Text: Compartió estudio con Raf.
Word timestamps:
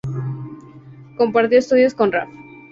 Compartió 1.15 1.59
estudio 1.59 1.87
con 1.95 2.11
Raf. 2.11 2.27